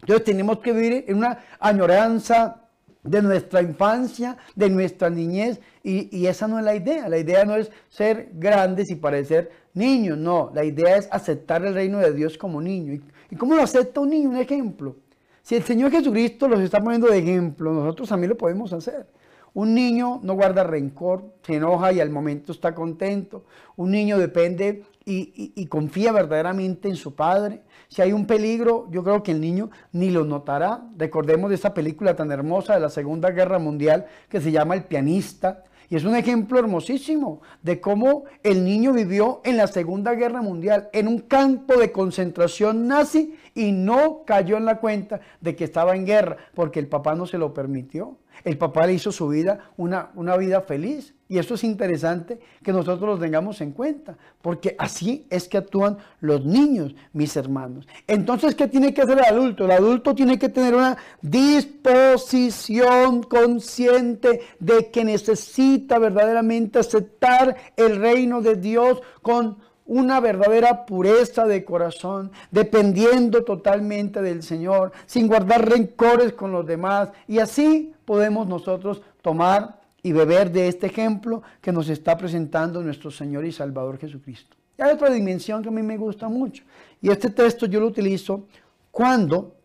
Entonces 0.00 0.24
tenemos 0.24 0.58
que 0.60 0.72
vivir 0.72 1.04
en 1.08 1.18
una 1.18 1.44
añoranza 1.58 2.67
de 3.08 3.22
nuestra 3.22 3.62
infancia, 3.62 4.36
de 4.54 4.68
nuestra 4.70 5.10
niñez, 5.10 5.60
y, 5.82 6.26
esa 6.26 6.46
no 6.46 6.58
es 6.58 6.64
la 6.64 6.74
idea. 6.74 7.08
La 7.08 7.18
idea 7.18 7.44
no 7.44 7.56
es 7.56 7.70
ser 7.88 8.30
grandes 8.34 8.90
y 8.90 8.96
parecer 8.96 9.50
niños, 9.74 10.18
no. 10.18 10.50
La 10.54 10.64
idea 10.64 10.96
es 10.96 11.08
aceptar 11.10 11.64
el 11.64 11.74
reino 11.74 11.98
de 11.98 12.12
Dios 12.12 12.36
como 12.36 12.60
niño. 12.60 12.92
¿Y, 12.92 13.02
y 13.30 13.36
cómo 13.36 13.54
lo 13.54 13.62
acepta 13.62 14.00
un 14.00 14.10
niño? 14.10 14.28
Un 14.28 14.36
ejemplo. 14.36 14.96
Si 15.42 15.54
el 15.54 15.62
Señor 15.62 15.90
Jesucristo 15.90 16.46
los 16.46 16.60
está 16.60 16.78
poniendo 16.78 17.08
de 17.08 17.18
ejemplo, 17.18 17.72
nosotros 17.72 18.08
también 18.10 18.28
lo 18.28 18.36
podemos 18.36 18.72
hacer. 18.74 19.06
Un 19.54 19.74
niño 19.74 20.20
no 20.22 20.34
guarda 20.34 20.62
rencor, 20.62 21.24
se 21.42 21.54
enoja 21.54 21.92
y 21.92 22.00
al 22.00 22.10
momento 22.10 22.52
está 22.52 22.74
contento. 22.74 23.44
Un 23.76 23.90
niño 23.90 24.18
depende 24.18 24.84
y, 25.08 25.66
confía 25.66 26.12
verdaderamente 26.12 26.88
en 26.88 26.96
su 26.96 27.14
padre. 27.14 27.62
Si 27.88 28.02
hay 28.02 28.12
un 28.12 28.26
peligro, 28.26 28.86
yo 28.90 29.02
creo 29.02 29.22
que 29.22 29.32
el 29.32 29.40
niño 29.40 29.70
ni 29.92 30.10
lo 30.10 30.24
notará. 30.24 30.82
Recordemos 30.96 31.48
de 31.48 31.56
esa 31.56 31.72
película 31.72 32.14
tan 32.14 32.30
hermosa 32.30 32.74
de 32.74 32.80
la 32.80 32.90
Segunda 32.90 33.30
Guerra 33.30 33.58
Mundial 33.58 34.06
que 34.28 34.40
se 34.40 34.52
llama 34.52 34.74
El 34.74 34.84
pianista. 34.84 35.64
Y 35.90 35.96
es 35.96 36.04
un 36.04 36.14
ejemplo 36.14 36.58
hermosísimo 36.58 37.40
de 37.62 37.80
cómo 37.80 38.24
el 38.42 38.62
niño 38.62 38.92
vivió 38.92 39.40
en 39.44 39.56
la 39.56 39.66
Segunda 39.66 40.12
Guerra 40.14 40.42
Mundial, 40.42 40.90
en 40.92 41.08
un 41.08 41.20
campo 41.20 41.78
de 41.78 41.90
concentración 41.92 42.86
nazi 42.86 43.34
y 43.54 43.72
no 43.72 44.24
cayó 44.26 44.58
en 44.58 44.66
la 44.66 44.80
cuenta 44.80 45.20
de 45.40 45.56
que 45.56 45.64
estaba 45.64 45.96
en 45.96 46.04
guerra, 46.04 46.36
porque 46.54 46.78
el 46.78 46.88
papá 46.88 47.14
no 47.14 47.26
se 47.26 47.38
lo 47.38 47.54
permitió. 47.54 48.18
El 48.44 48.58
papá 48.58 48.86
le 48.86 48.94
hizo 48.94 49.12
su 49.12 49.28
vida 49.28 49.70
una, 49.76 50.10
una 50.14 50.36
vida 50.36 50.62
feliz. 50.62 51.14
Y 51.30 51.38
eso 51.38 51.56
es 51.56 51.64
interesante 51.64 52.40
que 52.62 52.72
nosotros 52.72 53.06
lo 53.06 53.18
tengamos 53.18 53.60
en 53.60 53.72
cuenta, 53.72 54.16
porque 54.40 54.74
así 54.78 55.26
es 55.28 55.46
que 55.46 55.58
actúan 55.58 55.98
los 56.20 56.46
niños, 56.46 56.94
mis 57.12 57.36
hermanos. 57.36 57.86
Entonces, 58.06 58.54
¿qué 58.54 58.66
tiene 58.66 58.94
que 58.94 59.02
hacer 59.02 59.18
el 59.18 59.24
adulto? 59.24 59.66
El 59.66 59.72
adulto 59.72 60.14
tiene 60.14 60.38
que 60.38 60.48
tener 60.48 60.74
una 60.74 60.96
disposición 61.20 63.24
consciente 63.24 64.40
de 64.58 64.90
que 64.90 65.04
necesita 65.04 65.98
verdaderamente 65.98 66.78
aceptar 66.78 67.54
el 67.76 67.96
reino 67.96 68.40
de 68.40 68.56
Dios 68.56 69.02
con 69.20 69.58
una 69.84 70.20
verdadera 70.20 70.86
pureza 70.86 71.46
de 71.46 71.64
corazón, 71.64 72.30
dependiendo 72.50 73.44
totalmente 73.44 74.22
del 74.22 74.42
Señor, 74.42 74.92
sin 75.06 75.28
guardar 75.28 75.68
rencores 75.68 76.32
con 76.32 76.52
los 76.52 76.66
demás. 76.66 77.10
Y 77.26 77.38
así 77.38 77.92
podemos 78.08 78.48
nosotros 78.48 79.02
tomar 79.20 79.82
y 80.02 80.12
beber 80.12 80.50
de 80.50 80.66
este 80.66 80.86
ejemplo 80.86 81.42
que 81.60 81.72
nos 81.72 81.90
está 81.90 82.16
presentando 82.16 82.82
nuestro 82.82 83.10
Señor 83.10 83.44
y 83.44 83.52
Salvador 83.52 83.98
Jesucristo. 83.98 84.56
Y 84.78 84.82
hay 84.82 84.94
otra 84.94 85.10
dimensión 85.10 85.62
que 85.62 85.68
a 85.68 85.72
mí 85.72 85.82
me 85.82 85.98
gusta 85.98 86.26
mucho. 86.26 86.64
Y 87.02 87.10
este 87.10 87.28
texto 87.28 87.66
yo 87.66 87.80
lo 87.80 87.86
utilizo 87.86 88.46
cuando 88.90 89.56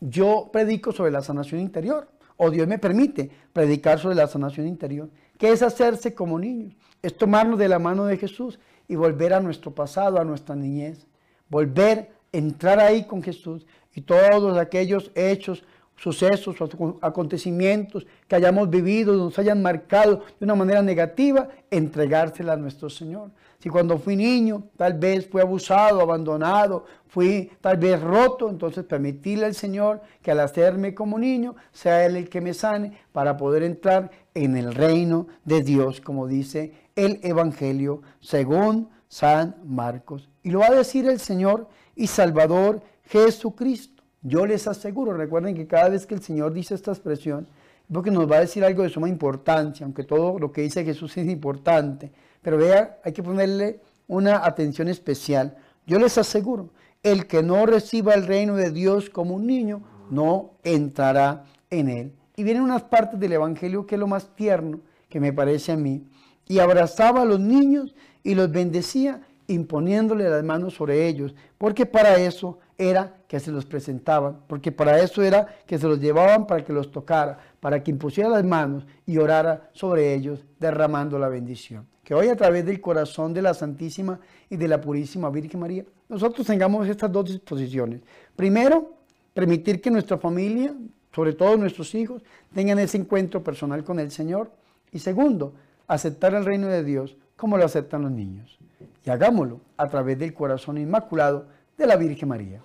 yo 0.00 0.50
predico 0.52 0.90
sobre 0.90 1.12
la 1.12 1.22
sanación 1.22 1.60
interior. 1.60 2.08
O 2.36 2.50
Dios 2.50 2.66
me 2.66 2.80
permite 2.80 3.30
predicar 3.52 4.00
sobre 4.00 4.16
la 4.16 4.26
sanación 4.26 4.66
interior. 4.66 5.08
Que 5.38 5.52
es 5.52 5.62
hacerse 5.62 6.12
como 6.12 6.40
niños. 6.40 6.74
Es 7.00 7.16
tomarnos 7.16 7.56
de 7.56 7.68
la 7.68 7.78
mano 7.78 8.04
de 8.06 8.16
Jesús 8.16 8.58
y 8.88 8.96
volver 8.96 9.32
a 9.32 9.40
nuestro 9.40 9.70
pasado, 9.72 10.18
a 10.18 10.24
nuestra 10.24 10.56
niñez. 10.56 11.06
Volver, 11.48 12.10
entrar 12.32 12.80
ahí 12.80 13.04
con 13.04 13.22
Jesús 13.22 13.64
y 13.94 14.00
todos 14.00 14.58
aquellos 14.58 15.12
hechos 15.14 15.62
sucesos 16.00 16.56
o 16.60 16.98
acontecimientos 17.02 18.06
que 18.26 18.36
hayamos 18.36 18.70
vivido, 18.70 19.14
nos 19.14 19.38
hayan 19.38 19.60
marcado 19.60 20.22
de 20.38 20.44
una 20.46 20.54
manera 20.54 20.80
negativa, 20.80 21.48
entregársela 21.70 22.54
a 22.54 22.56
nuestro 22.56 22.88
Señor. 22.88 23.30
Si 23.58 23.68
cuando 23.68 23.98
fui 23.98 24.16
niño 24.16 24.64
tal 24.78 24.94
vez 24.94 25.28
fui 25.28 25.42
abusado, 25.42 26.00
abandonado, 26.00 26.86
fui 27.06 27.52
tal 27.60 27.76
vez 27.76 28.00
roto, 28.00 28.48
entonces 28.48 28.84
permitirle 28.84 29.44
al 29.44 29.54
Señor 29.54 30.00
que 30.22 30.30
al 30.30 30.40
hacerme 30.40 30.94
como 30.94 31.18
niño 31.18 31.54
sea 31.70 32.06
Él 32.06 32.16
el 32.16 32.30
que 32.30 32.40
me 32.40 32.54
sane 32.54 32.98
para 33.12 33.36
poder 33.36 33.62
entrar 33.62 34.10
en 34.32 34.56
el 34.56 34.74
reino 34.74 35.26
de 35.44 35.62
Dios, 35.62 36.00
como 36.00 36.26
dice 36.26 36.72
el 36.96 37.20
Evangelio 37.22 38.00
según 38.20 38.88
San 39.06 39.56
Marcos. 39.66 40.30
Y 40.42 40.50
lo 40.50 40.60
va 40.60 40.68
a 40.68 40.74
decir 40.74 41.06
el 41.06 41.20
Señor 41.20 41.68
y 41.94 42.06
Salvador 42.06 42.80
Jesucristo. 43.04 43.99
Yo 44.22 44.44
les 44.44 44.66
aseguro, 44.66 45.14
recuerden 45.14 45.54
que 45.54 45.66
cada 45.66 45.88
vez 45.88 46.06
que 46.06 46.14
el 46.14 46.22
Señor 46.22 46.52
dice 46.52 46.74
esta 46.74 46.90
expresión, 46.90 47.46
porque 47.92 48.10
nos 48.10 48.30
va 48.30 48.36
a 48.36 48.40
decir 48.40 48.64
algo 48.64 48.82
de 48.82 48.90
suma 48.90 49.08
importancia, 49.08 49.84
aunque 49.84 50.04
todo 50.04 50.38
lo 50.38 50.52
que 50.52 50.62
dice 50.62 50.84
Jesús 50.84 51.16
es 51.16 51.26
importante. 51.26 52.12
Pero 52.42 52.58
vea, 52.58 52.98
hay 53.02 53.12
que 53.12 53.22
ponerle 53.22 53.80
una 54.06 54.44
atención 54.44 54.88
especial. 54.88 55.56
Yo 55.86 55.98
les 55.98 56.18
aseguro, 56.18 56.70
el 57.02 57.26
que 57.26 57.42
no 57.42 57.64
reciba 57.66 58.14
el 58.14 58.26
reino 58.26 58.56
de 58.56 58.70
Dios 58.70 59.08
como 59.10 59.34
un 59.34 59.46
niño, 59.46 59.82
no 60.10 60.52
entrará 60.62 61.44
en 61.70 61.88
él. 61.88 62.12
Y 62.36 62.44
vienen 62.44 62.62
unas 62.62 62.82
partes 62.82 63.18
del 63.18 63.32
Evangelio 63.32 63.86
que 63.86 63.94
es 63.94 63.98
lo 63.98 64.06
más 64.06 64.34
tierno 64.36 64.80
que 65.08 65.18
me 65.18 65.32
parece 65.32 65.72
a 65.72 65.76
mí. 65.76 66.04
Y 66.46 66.58
abrazaba 66.58 67.22
a 67.22 67.24
los 67.24 67.40
niños 67.40 67.94
y 68.22 68.34
los 68.34 68.50
bendecía 68.50 69.22
imponiéndole 69.46 70.28
las 70.28 70.44
manos 70.44 70.74
sobre 70.74 71.08
ellos, 71.08 71.34
porque 71.58 71.84
para 71.84 72.16
eso 72.18 72.58
era 72.80 73.18
que 73.28 73.38
se 73.38 73.52
los 73.52 73.66
presentaban, 73.66 74.40
porque 74.46 74.72
para 74.72 74.98
eso 75.00 75.22
era 75.22 75.46
que 75.66 75.78
se 75.78 75.86
los 75.86 76.00
llevaban 76.00 76.46
para 76.46 76.64
que 76.64 76.72
los 76.72 76.90
tocara, 76.90 77.38
para 77.60 77.82
que 77.82 77.90
impusiera 77.90 78.30
las 78.30 78.42
manos 78.42 78.86
y 79.04 79.18
orara 79.18 79.68
sobre 79.74 80.14
ellos, 80.14 80.40
derramando 80.58 81.18
la 81.18 81.28
bendición. 81.28 81.86
Que 82.02 82.14
hoy 82.14 82.28
a 82.28 82.36
través 82.36 82.64
del 82.64 82.80
corazón 82.80 83.34
de 83.34 83.42
la 83.42 83.52
Santísima 83.52 84.18
y 84.48 84.56
de 84.56 84.66
la 84.66 84.80
Purísima 84.80 85.28
Virgen 85.28 85.60
María, 85.60 85.84
nosotros 86.08 86.46
tengamos 86.46 86.88
estas 86.88 87.12
dos 87.12 87.26
disposiciones. 87.26 88.00
Primero, 88.34 88.94
permitir 89.34 89.82
que 89.82 89.90
nuestra 89.90 90.16
familia, 90.16 90.74
sobre 91.14 91.34
todo 91.34 91.58
nuestros 91.58 91.94
hijos, 91.94 92.22
tengan 92.54 92.78
ese 92.78 92.96
encuentro 92.96 93.44
personal 93.44 93.84
con 93.84 94.00
el 94.00 94.10
Señor. 94.10 94.50
Y 94.90 95.00
segundo, 95.00 95.52
aceptar 95.86 96.34
el 96.34 96.46
reino 96.46 96.66
de 96.66 96.82
Dios 96.82 97.14
como 97.36 97.58
lo 97.58 97.66
aceptan 97.66 98.02
los 98.02 98.10
niños. 98.10 98.58
Y 99.04 99.10
hagámoslo 99.10 99.60
a 99.76 99.86
través 99.88 100.18
del 100.18 100.32
corazón 100.32 100.78
inmaculado 100.78 101.46
de 101.76 101.86
la 101.86 101.96
Virgen 101.96 102.30
María. 102.30 102.60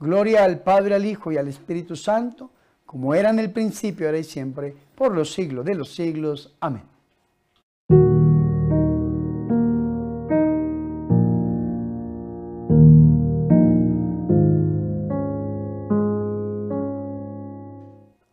Gloria 0.00 0.44
al 0.44 0.60
Padre, 0.60 0.94
al 0.94 1.04
Hijo 1.04 1.32
y 1.32 1.38
al 1.38 1.48
Espíritu 1.48 1.96
Santo, 1.96 2.50
como 2.86 3.14
era 3.14 3.30
en 3.30 3.40
el 3.40 3.50
principio, 3.50 4.06
ahora 4.06 4.18
y 4.18 4.24
siempre, 4.24 4.74
por 4.94 5.12
los 5.12 5.32
siglos 5.32 5.64
de 5.64 5.74
los 5.74 5.92
siglos. 5.92 6.54
Amén. 6.60 6.84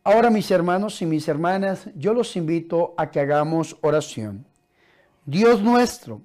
Ahora 0.03 0.29
mis 0.29 0.51
hermanos 0.51 1.01
y 1.01 1.07
mis 1.07 1.27
hermanas, 1.27 1.89
yo 1.95 2.13
los 2.13 2.35
invito 2.35 2.93
a 2.95 3.09
que 3.09 3.19
hagamos 3.19 3.75
oración. 3.81 4.45
Dios 5.25 5.63
nuestro, 5.63 6.21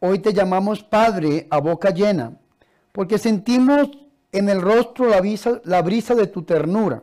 hoy 0.00 0.18
te 0.18 0.32
llamamos 0.32 0.82
Padre 0.82 1.46
a 1.48 1.60
boca 1.60 1.90
llena, 1.90 2.36
porque 2.90 3.18
sentimos 3.18 4.01
en 4.32 4.48
el 4.48 4.62
rostro 4.62 5.08
la 5.08 5.20
brisa, 5.20 5.60
la 5.64 5.82
brisa 5.82 6.14
de 6.14 6.26
tu 6.26 6.42
ternura. 6.42 7.02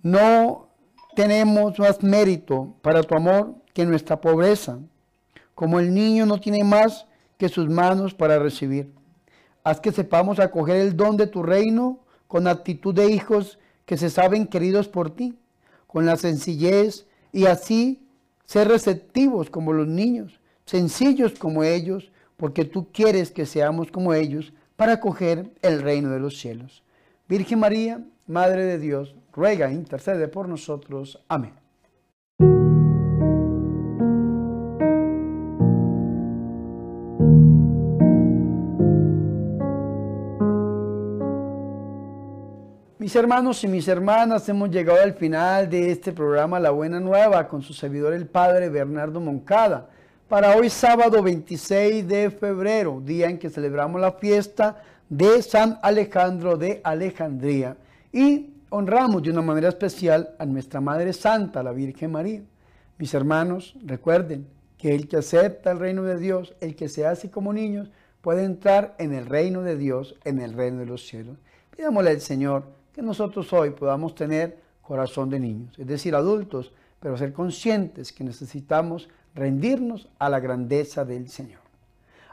No 0.00 0.68
tenemos 1.16 1.78
más 1.78 2.02
mérito 2.02 2.74
para 2.80 3.02
tu 3.02 3.16
amor 3.16 3.56
que 3.74 3.84
nuestra 3.84 4.20
pobreza, 4.20 4.78
como 5.56 5.80
el 5.80 5.92
niño 5.92 6.24
no 6.24 6.38
tiene 6.38 6.62
más 6.62 7.06
que 7.36 7.48
sus 7.48 7.68
manos 7.68 8.14
para 8.14 8.38
recibir. 8.38 8.94
Haz 9.64 9.80
que 9.80 9.92
sepamos 9.92 10.38
acoger 10.38 10.76
el 10.76 10.96
don 10.96 11.16
de 11.16 11.26
tu 11.26 11.42
reino 11.42 11.98
con 12.28 12.46
actitud 12.46 12.94
de 12.94 13.10
hijos 13.10 13.58
que 13.84 13.96
se 13.96 14.10
saben 14.10 14.46
queridos 14.46 14.86
por 14.86 15.10
ti, 15.10 15.36
con 15.88 16.06
la 16.06 16.16
sencillez 16.16 17.06
y 17.32 17.46
así 17.46 18.06
ser 18.44 18.68
receptivos 18.68 19.50
como 19.50 19.72
los 19.72 19.88
niños, 19.88 20.40
sencillos 20.64 21.32
como 21.38 21.64
ellos, 21.64 22.12
porque 22.36 22.64
tú 22.64 22.92
quieres 22.92 23.30
que 23.32 23.46
seamos 23.46 23.90
como 23.90 24.14
ellos 24.14 24.52
para 24.78 24.92
acoger 24.92 25.50
el 25.60 25.82
reino 25.82 26.10
de 26.10 26.20
los 26.20 26.38
cielos. 26.38 26.84
Virgen 27.28 27.58
María, 27.58 28.00
Madre 28.28 28.62
de 28.62 28.78
Dios, 28.78 29.16
ruega, 29.32 29.72
intercede 29.72 30.28
por 30.28 30.48
nosotros. 30.48 31.20
Amén. 31.26 31.52
Mis 43.00 43.16
hermanos 43.16 43.64
y 43.64 43.66
mis 43.66 43.88
hermanas, 43.88 44.48
hemos 44.48 44.70
llegado 44.70 45.02
al 45.02 45.14
final 45.14 45.68
de 45.68 45.90
este 45.90 46.12
programa 46.12 46.60
La 46.60 46.70
Buena 46.70 47.00
Nueva 47.00 47.48
con 47.48 47.62
su 47.62 47.74
servidor 47.74 48.12
el 48.12 48.28
Padre 48.28 48.68
Bernardo 48.68 49.18
Moncada 49.18 49.88
para 50.28 50.54
hoy 50.56 50.68
sábado 50.68 51.22
26 51.22 52.06
de 52.06 52.30
febrero, 52.30 53.00
día 53.02 53.30
en 53.30 53.38
que 53.38 53.48
celebramos 53.48 53.98
la 53.98 54.12
fiesta 54.12 54.82
de 55.08 55.40
San 55.40 55.78
Alejandro 55.82 56.58
de 56.58 56.82
Alejandría 56.84 57.78
y 58.12 58.50
honramos 58.68 59.22
de 59.22 59.30
una 59.30 59.40
manera 59.40 59.70
especial 59.70 60.34
a 60.38 60.44
nuestra 60.44 60.82
Madre 60.82 61.14
Santa, 61.14 61.62
la 61.62 61.72
Virgen 61.72 62.12
María. 62.12 62.42
Mis 62.98 63.14
hermanos, 63.14 63.74
recuerden 63.82 64.46
que 64.76 64.94
el 64.94 65.08
que 65.08 65.16
acepta 65.16 65.70
el 65.70 65.78
reino 65.78 66.02
de 66.02 66.18
Dios, 66.18 66.54
el 66.60 66.76
que 66.76 66.90
se 66.90 67.06
hace 67.06 67.30
como 67.30 67.54
niños, 67.54 67.90
puede 68.20 68.44
entrar 68.44 68.96
en 68.98 69.14
el 69.14 69.24
reino 69.24 69.62
de 69.62 69.78
Dios, 69.78 70.14
en 70.24 70.40
el 70.40 70.52
reino 70.52 70.80
de 70.80 70.86
los 70.86 71.06
cielos. 71.06 71.38
Pidámosle 71.74 72.10
al 72.10 72.20
Señor 72.20 72.64
que 72.92 73.00
nosotros 73.00 73.50
hoy 73.54 73.70
podamos 73.70 74.14
tener 74.14 74.58
corazón 74.82 75.30
de 75.30 75.40
niños, 75.40 75.78
es 75.78 75.86
decir, 75.86 76.14
adultos, 76.14 76.72
pero 77.00 77.16
ser 77.16 77.32
conscientes 77.32 78.12
que 78.12 78.24
necesitamos 78.24 79.08
rendirnos 79.38 80.08
a 80.18 80.28
la 80.28 80.40
grandeza 80.40 81.04
del 81.04 81.28
Señor. 81.28 81.60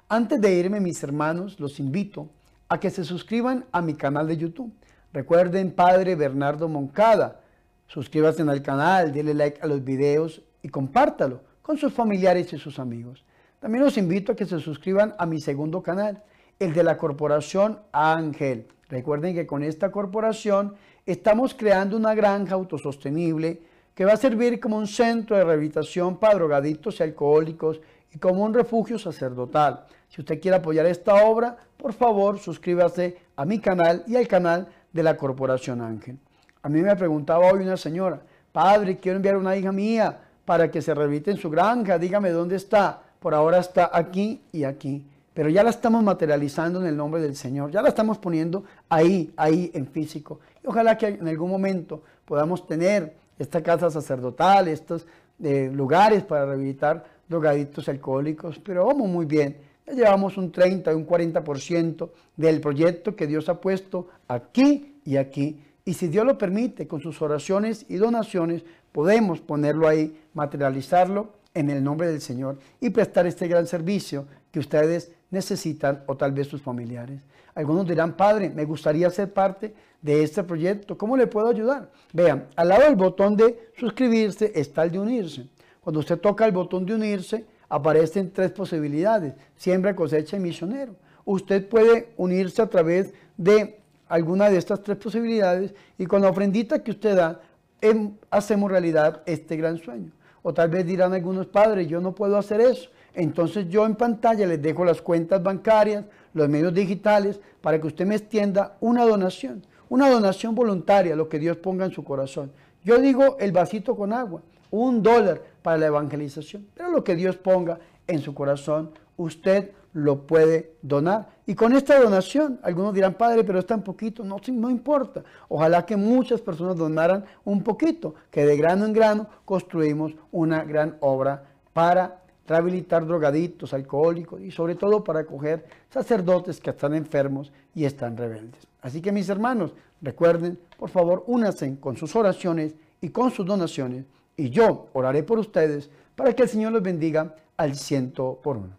Antes 0.10 0.42
de 0.42 0.54
irme, 0.54 0.80
mis 0.80 1.02
hermanos, 1.04 1.60
los 1.60 1.80
invito 1.80 2.30
a 2.68 2.80
que 2.80 2.90
se 2.90 3.04
suscriban 3.04 3.66
a 3.72 3.82
mi 3.82 3.94
canal 3.94 4.28
de 4.28 4.38
YouTube. 4.38 4.74
Recuerden, 5.14 5.72
Padre 5.72 6.16
Bernardo 6.16 6.68
Moncada, 6.68 7.42
suscríbase 7.88 8.42
al 8.42 8.62
canal, 8.62 9.14
denle 9.14 9.34
like 9.34 9.62
a 9.62 9.68
los 9.68 9.84
videos 9.84 10.42
y 10.62 10.70
compártalo 10.70 11.42
con 11.62 11.78
sus 11.78 11.94
familiares 11.94 12.52
y 12.54 12.58
sus 12.58 12.80
amigos. 12.80 13.24
También 13.60 13.84
los 13.84 13.98
invito 13.98 14.32
a 14.32 14.36
que 14.36 14.46
se 14.46 14.60
suscriban 14.60 15.16
a 15.18 15.26
mi 15.26 15.40
segundo 15.40 15.82
canal, 15.82 16.24
el 16.60 16.74
de 16.74 16.84
la 16.84 16.98
Corporación 16.98 17.80
Ángel. 17.92 18.68
Recuerden 18.90 19.36
que 19.36 19.48
con 19.48 19.64
esta 19.64 19.92
corporación 19.92 20.76
estamos 21.06 21.54
creando 21.54 21.98
una 21.98 22.14
granja 22.14 22.56
autosostenible 22.56 23.62
que 23.96 24.06
va 24.06 24.14
a 24.14 24.18
servir 24.18 24.60
como 24.60 24.78
un 24.78 24.88
centro 24.88 25.38
de 25.38 25.44
rehabilitación 25.44 26.18
para 26.18 26.36
drogadictos 26.36 27.00
y 27.00 27.04
alcohólicos 27.04 27.80
y 28.14 28.20
como 28.20 28.44
un 28.44 28.54
refugio 28.54 29.00
sacerdotal. 29.00 29.86
Si 30.10 30.22
usted 30.22 30.40
quiere 30.40 30.58
apoyar 30.58 30.86
esta 30.86 31.26
obra, 31.26 31.58
por 31.78 31.94
favor 31.94 32.38
suscríbase 32.38 33.18
a 33.36 33.46
mi 33.46 33.60
canal 33.60 34.04
y 34.06 34.18
al 34.18 34.28
canal 34.28 34.68
de 34.92 35.02
la 35.02 35.18
Corporación 35.18 35.82
Ángel. 35.82 36.18
A 36.62 36.70
mí 36.70 36.82
me 36.82 36.96
preguntaba 36.96 37.52
hoy 37.52 37.62
una 37.62 37.78
señora, 37.78 38.22
padre, 38.52 38.98
quiero 38.98 39.16
enviar 39.16 39.38
una 39.38 39.56
hija 39.56 39.72
mía 39.72 40.20
para 40.44 40.70
que 40.70 40.82
se 40.82 40.94
rehabilite 40.94 41.32
en 41.32 41.38
su 41.38 41.50
granja, 41.50 41.98
dígame 41.98 42.30
dónde 42.30 42.58
está. 42.58 43.02
Por 43.20 43.34
ahora 43.34 43.60
está 43.60 43.90
aquí 43.92 44.42
y 44.52 44.66
aquí 44.66 45.04
pero 45.36 45.50
ya 45.50 45.64
la 45.64 45.70
estamos 45.70 46.02
materializando 46.02 46.80
en 46.80 46.88
el 46.88 46.96
nombre 46.96 47.22
del 47.22 47.36
Señor, 47.36 47.70
ya 47.70 47.82
la 47.82 47.90
estamos 47.90 48.18
poniendo 48.18 48.64
ahí, 48.88 49.34
ahí 49.36 49.70
en 49.74 49.86
físico. 49.86 50.40
Y 50.64 50.68
ojalá 50.68 50.98
que 50.98 51.08
en 51.08 51.28
algún 51.28 51.52
momento 51.52 52.04
podamos 52.24 52.66
tener 52.66 53.14
esta 53.38 53.62
casa 53.62 53.90
sacerdotal, 53.90 54.68
estos 54.68 55.06
eh, 55.44 55.70
lugares 55.74 56.24
para 56.24 56.46
rehabilitar 56.46 57.06
drogadictos 57.28 57.90
alcohólicos, 57.90 58.60
pero 58.60 58.86
vamos 58.86 59.10
muy 59.10 59.26
bien. 59.26 59.58
Llevamos 59.88 60.38
un 60.38 60.52
30 60.52 60.92
y 60.92 60.96
un 60.96 61.06
40% 61.06 62.10
del 62.38 62.62
proyecto 62.62 63.16
que 63.16 63.28
Dios 63.28 63.50
ha 63.50 63.62
puesto 63.62 64.08
aquí 64.28 65.00
y 65.06 65.18
aquí. 65.18 65.62
Y 65.84 65.94
si 65.94 66.08
Dios 66.08 66.26
lo 66.26 66.38
permite, 66.38 66.88
con 66.88 67.02
sus 67.02 67.22
oraciones 67.22 67.86
y 67.88 67.96
donaciones, 67.98 68.64
podemos 68.92 69.42
ponerlo 69.42 69.88
ahí, 69.88 70.20
materializarlo 70.34 71.34
en 71.54 71.70
el 71.70 71.84
nombre 71.84 72.08
del 72.08 72.22
Señor 72.22 72.58
y 72.82 72.90
prestar 72.90 73.28
este 73.28 73.48
gran 73.48 73.68
servicio 73.68 74.26
que 74.52 74.60
ustedes 74.60 75.12
necesitan 75.36 76.04
o 76.08 76.16
tal 76.16 76.32
vez 76.32 76.48
sus 76.48 76.62
familiares. 76.62 77.22
Algunos 77.54 77.88
dirán, 77.88 78.14
Padre, 78.14 78.50
me 78.50 78.66
gustaría 78.66 79.10
ser 79.10 79.32
parte 79.32 79.74
de 80.02 80.24
este 80.24 80.44
proyecto. 80.44 80.98
¿Cómo 80.98 81.16
le 81.16 81.28
puedo 81.28 81.48
ayudar? 81.48 81.90
Vean, 82.12 82.48
al 82.56 82.70
lado 82.70 82.84
del 82.84 82.96
botón 82.96 83.36
de 83.36 83.72
suscribirse 83.78 84.52
está 84.56 84.84
el 84.84 84.92
de 84.92 85.00
unirse. 85.00 85.48
Cuando 85.82 86.00
usted 86.00 86.20
toca 86.20 86.46
el 86.46 86.52
botón 86.52 86.86
de 86.86 86.96
unirse, 86.96 87.46
aparecen 87.70 88.32
tres 88.32 88.52
posibilidades. 88.52 89.34
Siembra, 89.56 89.96
cosecha 89.96 90.38
y 90.38 90.40
misionero. 90.40 90.96
Usted 91.24 91.68
puede 91.68 92.10
unirse 92.18 92.62
a 92.62 92.68
través 92.68 93.14
de 93.38 93.80
alguna 94.08 94.50
de 94.50 94.58
estas 94.58 94.84
tres 94.84 94.98
posibilidades 94.98 95.74
y 95.98 96.06
con 96.06 96.22
la 96.22 96.30
ofrendita 96.30 96.84
que 96.84 96.92
usted 96.92 97.16
da, 97.16 97.42
em, 97.82 98.14
hacemos 98.30 98.70
realidad 98.70 99.22
este 99.26 99.56
gran 99.58 99.78
sueño. 99.78 100.12
O 100.44 100.54
tal 100.54 100.70
vez 100.70 100.86
dirán 100.86 101.14
algunos 101.14 101.48
padres, 101.48 101.88
yo 101.88 102.00
no 102.00 102.14
puedo 102.14 102.38
hacer 102.38 102.62
eso. 102.62 102.90
Entonces 103.16 103.68
yo 103.70 103.86
en 103.86 103.96
pantalla 103.96 104.46
les 104.46 104.62
dejo 104.62 104.86
las 104.86 105.02
cuentas 105.02 105.42
bancarias, 105.42 106.06
los 106.34 106.50
medios 106.50 106.74
digitales, 106.74 107.40
para 107.62 107.80
que 107.80 107.88
usted 107.88 108.06
me 108.06 108.16
extienda 108.16 108.76
una 108.82 109.06
donación, 109.06 109.66
una 109.90 110.10
donación 110.10 110.54
voluntaria, 110.54 111.16
lo 111.16 111.30
que 111.30 111.40
Dios 111.40 111.58
ponga 111.58 111.86
en 111.86 111.92
su 111.92 112.04
corazón. 112.04 112.52
Yo 112.84 113.00
digo 113.00 113.38
el 113.40 113.52
vasito 113.52 113.96
con 113.96 114.14
agua, 114.14 114.42
un 114.70 115.02
dólar 115.02 115.42
para 115.62 115.78
la 115.78 115.88
evangelización, 115.88 116.68
pero 116.76 116.92
lo 116.92 117.04
que 117.04 117.16
Dios 117.16 117.38
ponga 117.38 117.80
en 118.06 118.20
su 118.20 118.36
corazón, 118.36 118.92
usted 119.18 119.72
lo 119.94 120.28
puede 120.28 120.74
donar. 120.82 121.30
Y 121.46 121.56
con 121.56 121.74
esta 121.74 122.00
donación, 122.00 122.60
algunos 122.64 122.94
dirán, 122.94 123.14
Padre, 123.14 123.46
pero 123.46 123.60
es 123.60 123.66
tan 123.66 123.82
poquito, 123.82 124.26
no, 124.26 124.42
no 124.52 124.70
importa. 124.70 125.24
Ojalá 125.48 125.86
que 125.86 125.96
muchas 125.96 126.42
personas 126.42 126.76
donaran 126.76 127.24
un 127.46 127.64
poquito, 127.64 128.14
que 128.30 128.46
de 128.46 128.58
grano 128.58 128.86
en 128.86 128.94
grano 128.94 129.28
construimos 129.46 130.14
una 130.32 130.66
gran 130.66 130.98
obra 131.00 131.46
para 131.72 132.25
rehabilitar 132.48 133.06
drogadictos, 133.06 133.74
alcohólicos 133.74 134.42
y 134.42 134.52
sobre 134.52 134.76
todo 134.76 135.04
para 135.04 135.22
acoger 135.22 135.66
sacerdotes 135.90 136.60
que 136.60 136.70
están 136.70 136.94
enfermos 136.94 137.52
y 137.74 137.86
están 137.86 138.16
rebeldes. 138.16 138.68
Así 138.82 139.02
que 139.02 139.12
mis 139.12 139.30
hermanos, 139.30 139.74
recuerden, 140.02 140.60
por 140.78 140.90
favor, 140.90 141.24
únanse 141.28 141.80
con 141.80 141.98
sus 141.98 142.16
oraciones 142.16 142.76
y 143.02 143.10
con 143.10 143.32
sus 143.32 143.46
donaciones 143.46 144.06
y 144.38 144.50
yo 144.50 144.90
oraré 144.94 145.24
por 145.24 145.40
ustedes 145.40 145.90
para 146.16 146.34
que 146.34 146.44
el 146.44 146.50
Señor 146.50 146.72
los 146.72 146.84
bendiga 146.84 147.36
al 147.58 147.76
ciento 147.76 148.40
por 148.44 148.58
uno. 148.58 148.78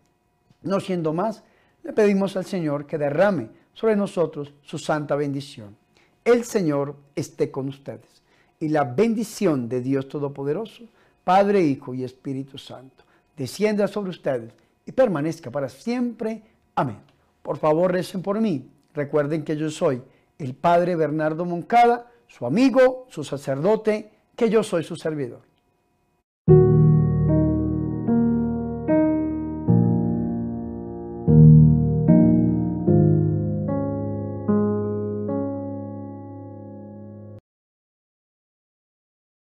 No 0.63 0.81
siendo 0.81 1.13
más, 1.13 1.43
le 1.83 1.93
pedimos 1.93 2.37
al 2.37 2.45
Señor 2.45 2.87
que 2.87 2.99
derrame 2.99 3.49
sobre 3.73 3.97
nosotros 3.97 4.55
su 4.63 4.79
santa 4.79 5.17
bendición. 5.17 5.77
El 6.25 6.45
Señor 6.45 6.97
esté 7.15 7.51
con 7.51 7.69
ustedes 7.69 8.23
y 8.59 8.69
la 8.69 8.85
bendición 8.85 9.69
de 9.69 9.81
Dios 9.81 10.09
Todopoderoso, 10.09 10.85
Padre, 11.25 11.63
Hijo 11.63 11.95
y 11.95 12.05
Espíritu 12.05 12.59
Santo 12.59 13.06
descienda 13.37 13.87
sobre 13.89 14.11
ustedes 14.11 14.53
y 14.85 14.93
permanezca 14.93 15.51
para 15.51 15.69
siempre. 15.69 16.43
Amén. 16.75 16.99
Por 17.43 17.59
favor, 17.59 17.93
recen 17.93 18.23
por 18.23 18.41
mí. 18.41 18.71
Recuerden 18.95 19.45
que 19.45 19.57
yo 19.57 19.71
soy 19.71 20.03
el 20.39 20.55
Padre 20.55 20.97
Bernardo 20.97 21.45
Moncada, 21.45 22.11
su 22.27 22.47
amigo, 22.47 23.07
su 23.09 23.25
sacerdote, 23.25 24.11
que 24.35 24.51
yo 24.51 24.63
soy 24.63 24.85
su 24.85 24.97
servidor. 24.97 25.43